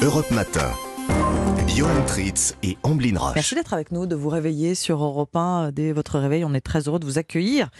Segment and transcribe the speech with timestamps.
[0.00, 0.89] Europe Matin.
[1.76, 3.34] Johan Tritz et Amblin Roche.
[3.36, 6.44] Merci d'être avec nous, de vous réveiller sur Europe 1 dès votre réveil.
[6.44, 7.70] On est très heureux de vous accueillir.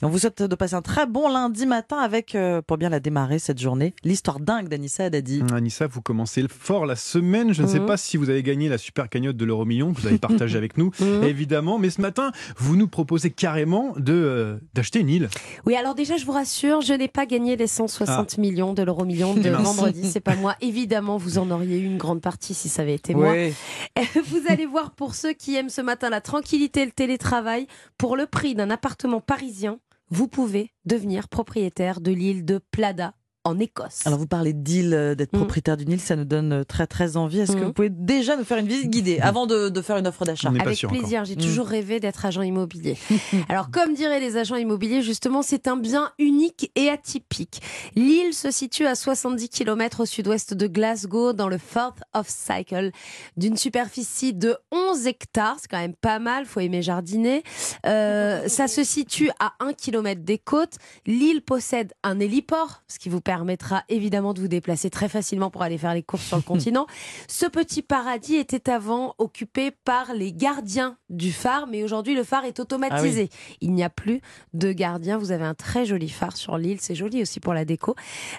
[0.00, 2.88] Et on vous souhaite de passer un très bon lundi matin avec, euh, pour bien
[2.88, 5.42] la démarrer cette journée, l'histoire dingue d'Anissa Haddadi.
[5.52, 7.52] Anissa, vous commencez fort la semaine.
[7.52, 7.86] Je ne sais Mhm.
[7.86, 10.56] pas si vous avez gagné la super cagnotte de l'euro million que vous avez partagé
[10.58, 10.90] avec nous,
[11.24, 11.78] évidemment.
[11.78, 15.28] Mais ce matin, vous nous proposez carrément de euh, d'acheter une île.
[15.66, 19.04] Oui, alors déjà, je vous rassure, je n'ai pas gagné les 160 millions de l'euro
[19.04, 20.08] million de vendredi.
[20.08, 20.54] C'est pas moi.
[20.60, 23.37] Évidemment, vous en auriez eu une grande partie si ça avait été moi.
[24.24, 27.66] Vous allez voir pour ceux qui aiment ce matin la tranquillité et le télétravail,
[27.96, 29.78] pour le prix d'un appartement parisien,
[30.10, 33.14] vous pouvez devenir propriétaire de l'île de Plada
[33.44, 34.06] en Écosse.
[34.06, 35.40] Alors vous parlez d'île, euh, d'être Mhm.
[35.40, 37.38] propriétaire d'une île, ça nous donne euh, très très envie.
[37.40, 37.64] Est-ce que Mhm.
[37.66, 40.48] vous pouvez déjà nous faire une visite guidée avant de, de faire une offre d'achat
[40.48, 41.40] Avec plaisir, j'ai Mm.
[41.40, 42.96] toujours rêvé d'être agent immobilier.
[43.48, 47.62] Alors, comme diraient les agents immobiliers, justement, c'est un bien unique et atypique.
[47.94, 52.90] L'île se situe à 70 km au sud-ouest de Glasgow, dans le Firth of Cycle,
[53.36, 55.56] d'une superficie de 11 hectares.
[55.60, 57.42] C'est quand même pas mal, faut aimer jardiner.
[57.86, 60.74] Euh, ça se situe à 1 km des côtes.
[61.06, 65.60] L'île possède un héliport, ce qui vous permettra évidemment de vous déplacer très facilement pour
[65.60, 66.86] aller faire les courses sur le continent.
[67.28, 72.46] Ce petit paradis était avant occupé par les gardiens du phare, mais aujourd'hui le phare
[72.46, 73.28] est automatisé.
[73.60, 74.22] Il n'y a plus
[74.54, 75.18] de gardiens.
[75.18, 77.96] Vous avez un très joli phare sur l'île, c'est joli aussi pour la déco.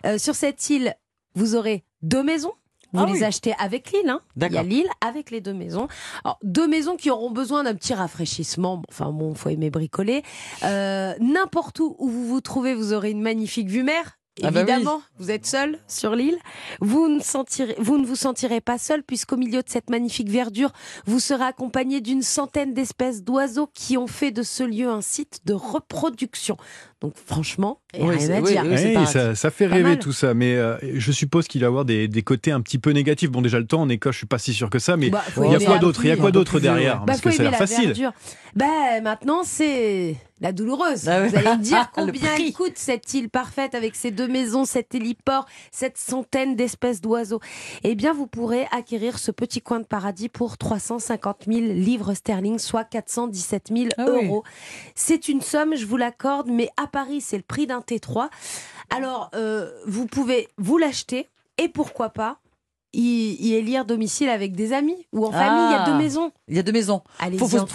[0.07, 0.95] Euh, sur cette île,
[1.35, 2.53] vous aurez deux maisons.
[2.91, 3.23] Vous Ah les oui.
[3.23, 4.09] achetez avec l'île.
[4.09, 4.21] Hein.
[4.41, 5.87] Il y a l'île avec les deux maisons.
[6.23, 8.81] Alors, deux maisons qui auront besoin d'un petit rafraîchissement.
[8.89, 10.23] Enfin bon, faut aimer bricoler.
[10.63, 14.15] Euh, N'importe où où vous vous trouvez, vous aurez une magnifique vue mer.
[14.43, 14.71] Ah bah oui.
[14.71, 16.37] Évidemment, vous êtes seul sur l'île.
[16.79, 20.71] Vous ne, sentirez, vous ne vous sentirez pas seul puisqu'au milieu de cette magnifique verdure,
[21.05, 25.39] vous serez accompagné d'une centaine d'espèces d'oiseaux qui ont fait de ce lieu un site
[25.45, 26.57] de reproduction.
[27.01, 28.63] Donc franchement, Oui, rien à dire.
[28.65, 29.07] oui.
[29.07, 29.99] ça, ça fait rêver mal.
[29.99, 32.77] tout ça, mais euh, je suppose qu'il va y avoir des, des côtés un petit
[32.77, 33.31] peu négatifs.
[33.31, 35.23] Bon, déjà le temps en Écosse, je suis pas si sûr que ça, mais Bah,
[35.37, 36.03] il y a quoi d'autre?
[36.03, 36.97] Il y a quoi d'autre derrière?
[36.99, 37.85] Bah, Parce faut que ça a l'air la facile.
[37.85, 38.11] verdure.
[38.55, 38.65] Bah,
[39.01, 41.07] maintenant, c'est la douloureuse.
[41.09, 41.29] Ah oui.
[41.29, 44.95] Vous allez me dire combien elle coûte cette île parfaite avec ses deux maisons, cet
[44.95, 47.39] héliport, cette centaine d'espèces d'oiseaux.
[47.83, 52.59] Eh bien, vous pourrez acquérir ce petit coin de paradis pour 350 000 livres sterling,
[52.59, 54.25] soit 417 000 Ah oui.
[54.25, 54.43] euros.
[54.95, 58.29] C'est une somme, je vous l'accorde, mais à Paris, c'est le prix d'un T3.
[58.89, 62.39] Alors, euh, vous pouvez vous l'acheter et pourquoi pas
[62.93, 65.67] y, y élire domicile avec des amis ou en famille.
[65.69, 65.89] Il y a Ah.
[65.91, 66.31] deux maisons.
[66.47, 67.01] Il y a deux maisons.
[67.19, 67.71] Allez-y Faut, faut, entre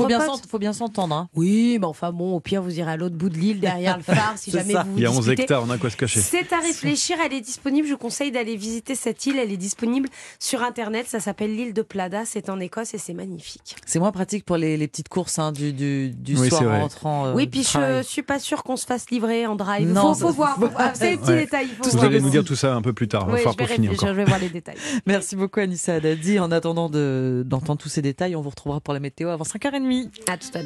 [0.49, 1.15] faut bien s'entendre.
[1.15, 1.29] hein.
[1.35, 4.03] Oui, mais enfin bon, au pire, vous irez à l'autre bout de l'île, derrière le
[4.15, 4.83] phare, si jamais ça.
[4.83, 5.43] vous vous Il y a 11 disputez.
[5.43, 6.21] hectares, on a quoi se cacher.
[6.21, 7.87] C'est à réfléchir, elle est disponible.
[7.87, 9.39] Je vous conseille d'aller visiter cette île.
[9.39, 10.09] Elle est disponible
[10.41, 11.07] sur Internet.
[11.09, 12.25] Ça s'appelle l'île de Plada.
[12.25, 13.77] C'est en Écosse et c'est magnifique.
[13.87, 16.81] C'est moins pratique pour les, les petites courses hein, du, du, du Oui, soir en
[16.81, 17.27] rentrant.
[17.27, 18.05] euh, oui, puis je travail.
[18.05, 19.89] suis pas sûre qu'on se fasse livrer en drive.
[19.93, 20.59] Non, faut, faut voir.
[20.77, 21.69] ah, c'est les petits détails.
[21.85, 23.25] il Vous allez nous dire tout ça un peu plus tard.
[23.29, 24.09] On va réfléchir, encore.
[24.09, 24.77] je vais voir les détails.
[25.07, 26.39] Merci beaucoup Anissa Haddadi.
[26.39, 30.11] En attendant de- d'entendre tous ces détails, on vous retrouvera pour la météo avant 5h30.
[30.29, 30.63] À tout à l'heure.